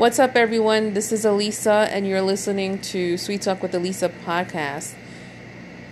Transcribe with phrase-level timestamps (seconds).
[0.00, 0.94] What's up, everyone?
[0.94, 4.94] This is Elisa, and you're listening to Sweet Talk with Elisa podcast.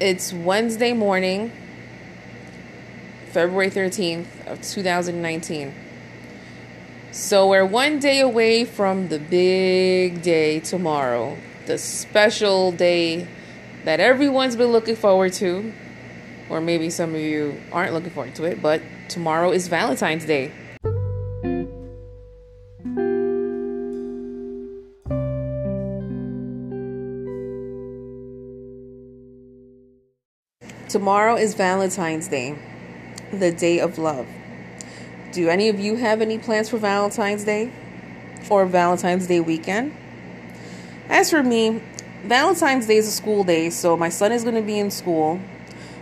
[0.00, 1.53] It's Wednesday morning,
[3.32, 5.75] February 13th of 2019.
[7.12, 11.36] So we're one day away from the big day tomorrow,
[11.66, 13.29] the special day
[13.84, 15.70] that everyone's been looking forward to,
[16.48, 18.80] or maybe some of you aren't looking forward to it, but
[19.11, 20.51] tomorrow is Valentine's Day.
[31.09, 32.55] Tomorrow is Valentine's Day,
[33.33, 34.27] the day of love.
[35.33, 37.73] Do any of you have any plans for Valentine's Day
[38.51, 39.97] or Valentine's Day weekend?
[41.09, 41.81] As for me,
[42.25, 45.41] Valentine's Day is a school day, so my son is going to be in school.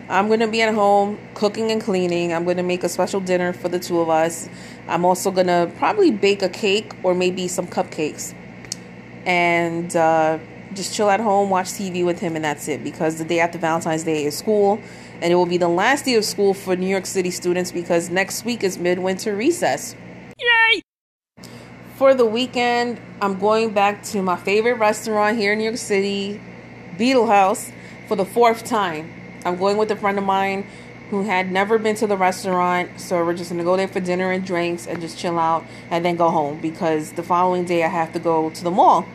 [0.09, 2.32] I'm going to be at home cooking and cleaning.
[2.32, 4.48] I'm going to make a special dinner for the two of us.
[4.88, 8.35] I'm also going to probably bake a cake or maybe some cupcakes.
[9.24, 10.41] And, uh,
[10.77, 12.85] just chill at home, watch TV with him, and that's it.
[12.85, 14.80] Because the day after Valentine's Day is school,
[15.21, 18.10] and it will be the last day of school for New York City students because
[18.10, 19.97] next week is midwinter recess.
[20.38, 20.82] Yay!
[21.97, 26.41] For the weekend, I'm going back to my favorite restaurant here in New York City,
[26.99, 27.73] Beetle House,
[28.07, 29.13] for the fourth time.
[29.45, 30.66] I'm going with a friend of mine
[31.10, 34.32] who had never been to the restaurant, so we're just gonna go there for dinner
[34.32, 37.88] and drinks and just chill out and then go home because the following day I
[37.88, 39.07] have to go to the mall.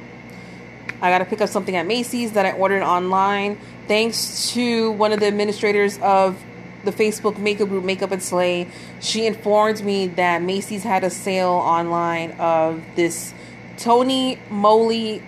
[1.02, 3.57] I got to pick up something at Macy's that I ordered online.
[3.88, 6.41] Thanks to one of the administrators of
[6.83, 8.67] the Facebook makeup group Makeup and Slay,
[8.99, 13.33] she informed me that Macy's had a sale online of this
[13.77, 15.21] Tony Moly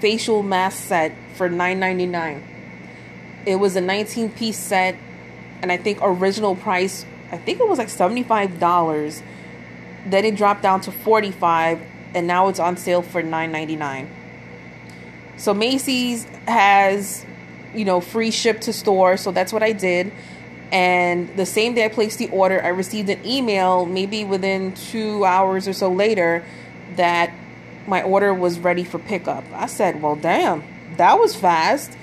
[0.00, 2.42] facial mask set for $9.99.
[3.46, 4.96] It was a 19 piece set,
[5.62, 9.22] and I think original price, I think it was like $75.
[10.06, 11.80] Then it dropped down to 45
[12.14, 14.08] and now it's on sale for $9.99.
[15.38, 17.24] So Macy's has,
[17.74, 19.16] you know, free ship to store.
[19.16, 20.12] So that's what I did.
[20.70, 25.24] And the same day I placed the order, I received an email, maybe within two
[25.24, 26.44] hours or so later,
[26.96, 27.32] that
[27.86, 29.44] my order was ready for pickup.
[29.54, 30.62] I said, well, damn,
[30.98, 31.96] that was fast.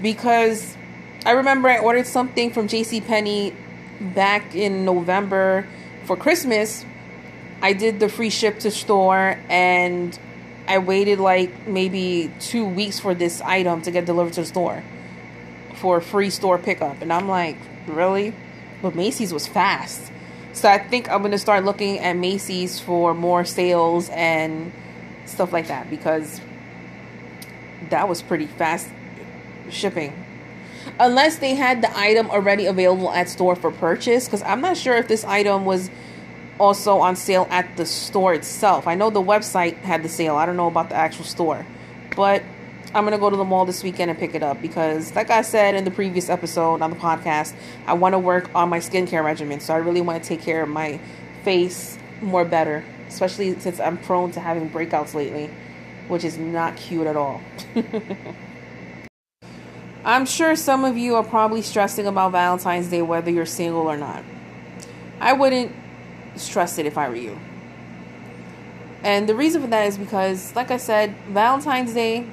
[0.00, 0.76] Because
[1.24, 3.54] I remember I ordered something from JCPenney
[4.14, 5.66] back in November
[6.04, 6.84] for Christmas.
[7.60, 10.16] I did the free ship to store and
[10.66, 14.82] I waited like maybe two weeks for this item to get delivered to the store
[15.76, 17.02] for free store pickup.
[17.02, 17.56] And I'm like,
[17.86, 18.34] really?
[18.80, 20.12] But Macy's was fast.
[20.52, 24.72] So I think I'm going to start looking at Macy's for more sales and
[25.24, 26.40] stuff like that because
[27.90, 28.88] that was pretty fast
[29.70, 30.12] shipping.
[30.98, 34.96] Unless they had the item already available at store for purchase, because I'm not sure
[34.96, 35.90] if this item was
[36.62, 38.86] also on sale at the store itself.
[38.86, 40.36] I know the website had the sale.
[40.36, 41.66] I don't know about the actual store.
[42.14, 42.44] But
[42.94, 45.28] I'm going to go to the mall this weekend and pick it up because, like
[45.28, 47.52] I said in the previous episode on the podcast,
[47.84, 49.58] I want to work on my skincare regimen.
[49.58, 51.00] So I really want to take care of my
[51.42, 55.50] face more better, especially since I'm prone to having breakouts lately,
[56.06, 57.40] which is not cute at all.
[60.04, 63.96] I'm sure some of you are probably stressing about Valentine's Day, whether you're single or
[63.96, 64.22] not.
[65.20, 65.81] I wouldn't
[66.36, 67.38] stress it if I were you.
[69.02, 72.26] And the reason for that is because, like I said, Valentine's Day,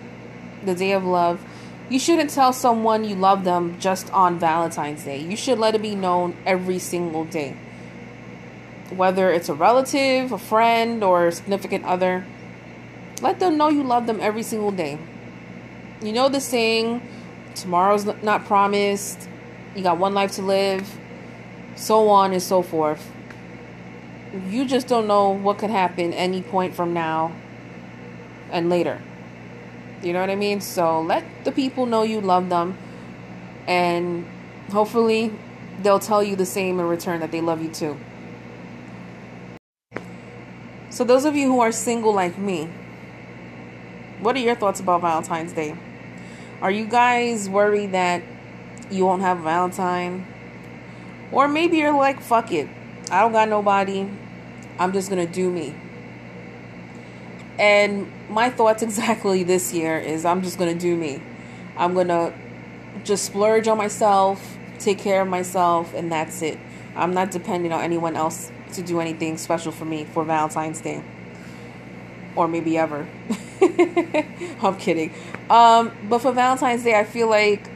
[0.63, 1.43] the day of love,
[1.89, 5.17] you shouldn't tell someone you love them just on Valentine's Day.
[5.17, 7.57] You should let it be known every single day.
[8.91, 12.25] Whether it's a relative, a friend, or a significant other,
[13.21, 14.99] let them know you love them every single day.
[16.01, 17.01] You know the saying,
[17.55, 19.27] tomorrow's not promised,
[19.75, 20.99] you got one life to live,
[21.75, 23.11] so on and so forth
[24.49, 27.33] you just don't know what could happen any point from now
[28.51, 29.01] and later.
[30.03, 30.61] You know what I mean?
[30.61, 32.77] So let the people know you love them
[33.67, 34.25] and
[34.71, 35.33] hopefully
[35.81, 37.97] they'll tell you the same in return that they love you too.
[40.89, 42.69] So those of you who are single like me,
[44.19, 45.75] what are your thoughts about Valentine's Day?
[46.61, 48.21] Are you guys worried that
[48.91, 50.25] you won't have Valentine?
[51.31, 52.67] Or maybe you're like, fuck it.
[53.11, 54.09] I don't got nobody.
[54.77, 55.75] I'm just going to do me.
[57.57, 61.21] And my thoughts exactly this year is I'm just going to do me.
[61.77, 62.33] I'm going to
[63.03, 66.59] just splurge on myself, take care of myself, and that's it.
[66.95, 71.03] I'm not depending on anyone else to do anything special for me for Valentine's Day.
[72.35, 73.07] Or maybe ever.
[74.61, 75.13] I'm kidding.
[75.49, 77.69] Um, but for Valentine's Day, I feel like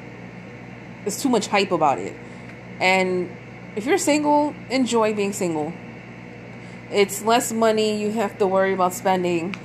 [1.04, 2.16] there's too much hype about it.
[2.80, 3.30] And
[3.76, 5.74] if you're single, enjoy being single.
[6.92, 9.56] It's less money you have to worry about spending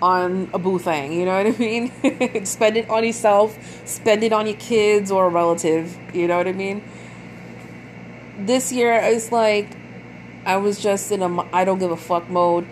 [0.00, 1.12] on a boo thing.
[1.12, 2.44] You know what I mean?
[2.46, 5.96] spend it on yourself, spend it on your kids or a relative.
[6.14, 6.82] You know what I mean?
[8.38, 9.76] This year, it's like
[10.46, 12.66] I was just in a I don't give a fuck mode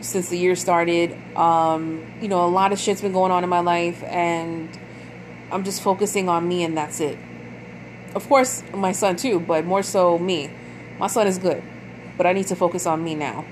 [0.00, 1.16] since the year started.
[1.36, 4.68] Um, you know, a lot of shit's been going on in my life, and
[5.50, 7.18] I'm just focusing on me, and that's it.
[8.16, 10.50] Of course, my son too, but more so me.
[10.98, 11.62] My son is good,
[12.16, 13.44] but I need to focus on me now.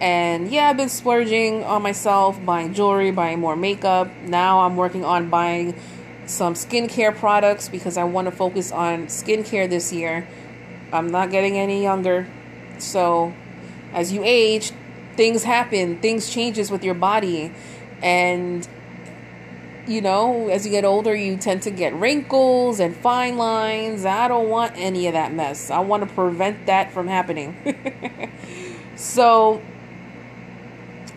[0.00, 4.08] And yeah, I've been splurging on myself, buying jewelry, buying more makeup.
[4.22, 5.74] Now I'm working on buying
[6.26, 10.28] some skincare products because I want to focus on skincare this year.
[10.92, 12.28] I'm not getting any younger.
[12.78, 13.34] So,
[13.92, 14.70] as you age,
[15.16, 17.52] things happen, things changes with your body.
[18.00, 18.68] And
[19.86, 24.04] you know, as you get older, you tend to get wrinkles and fine lines.
[24.04, 25.70] I don't want any of that mess.
[25.70, 27.56] I want to prevent that from happening.
[28.96, 29.60] so,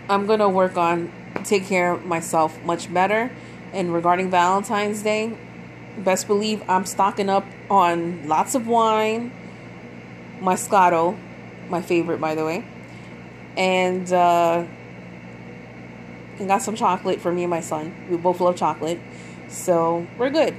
[0.10, 1.12] I'm going to work on
[1.44, 3.32] take care of myself much better.
[3.74, 5.38] And regarding Valentine's Day,
[5.98, 9.32] best believe I'm stocking up on lots of wine,
[10.40, 11.18] Moscato,
[11.70, 12.66] my favorite by the way,
[13.58, 14.66] and uh,
[16.40, 18.08] and got some chocolate for me and my son.
[18.10, 19.00] We both love chocolate,
[19.48, 20.56] so we're good.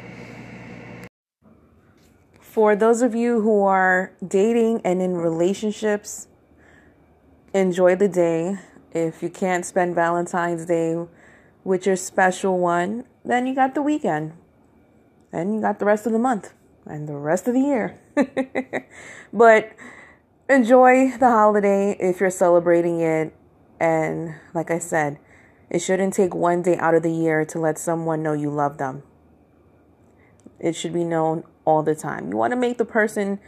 [2.41, 6.29] For those of you who are dating and in relationships,
[7.53, 8.59] enjoy the day.
[8.93, 10.97] If you can't spend Valentine's Day
[11.65, 14.33] with your special one, then you got the weekend.
[15.33, 16.55] And you got the rest of the month
[16.87, 17.99] and the rest of the year.
[19.33, 19.73] but
[20.49, 23.35] enjoy the holiday if you're celebrating it.
[23.79, 25.19] And like I said,
[25.71, 28.79] it shouldn't take one day out of the year to let someone know you love
[28.79, 29.03] them.
[30.59, 32.31] It should be known all the time.
[32.31, 33.39] You want to make the person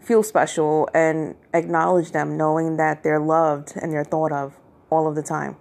[0.00, 4.54] feel special and acknowledge them knowing that they're loved and they're thought of
[4.90, 5.56] all of the time.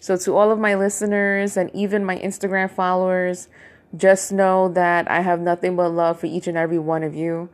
[0.00, 3.48] So, to all of my listeners and even my Instagram followers,
[3.96, 7.50] just know that I have nothing but love for each and every one of you.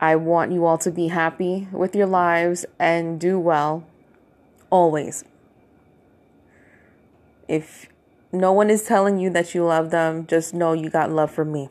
[0.00, 3.86] I want you all to be happy with your lives and do well
[4.70, 5.24] always.
[7.50, 7.88] If
[8.30, 11.50] no one is telling you that you love them, just know you got love from
[11.50, 11.68] me.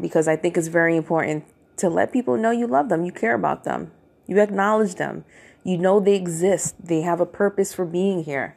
[0.00, 1.44] Because I think it's very important
[1.76, 3.92] to let people know you love them, you care about them,
[4.26, 5.26] you acknowledge them,
[5.62, 6.74] you know they exist.
[6.82, 8.56] They have a purpose for being here.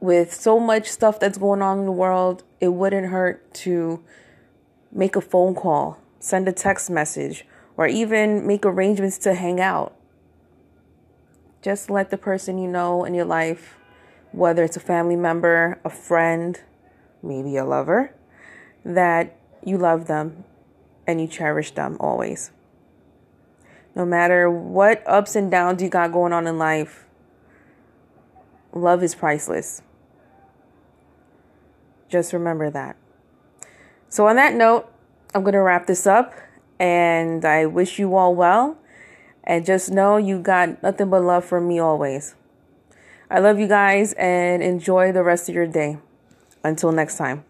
[0.00, 4.04] With so much stuff that's going on in the world, it wouldn't hurt to
[4.92, 7.46] make a phone call, send a text message,
[7.78, 9.96] or even make arrangements to hang out.
[11.62, 13.78] Just let the person you know in your life,
[14.32, 16.60] whether it's a family member, a friend,
[17.22, 18.14] maybe a lover,
[18.84, 20.44] that you love them
[21.06, 22.50] and you cherish them always.
[23.94, 27.04] No matter what ups and downs you got going on in life,
[28.72, 29.82] love is priceless.
[32.08, 32.96] Just remember that.
[34.08, 34.90] So, on that note,
[35.34, 36.34] I'm going to wrap this up
[36.78, 38.78] and I wish you all well.
[39.44, 42.34] And just know you got nothing but love from me always.
[43.32, 45.96] I love you guys and enjoy the rest of your day.
[46.62, 47.44] Until next time.